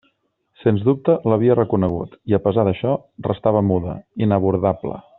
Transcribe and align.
Sens 0.61 0.85
dubte 0.87 1.15
l'havia 1.33 1.57
reconegut, 1.59 2.17
i 2.33 2.37
a 2.39 2.41
pesar 2.47 2.67
d'això, 2.71 2.97
restava 3.31 3.63
muda, 3.71 3.99
inabordable. 4.29 4.99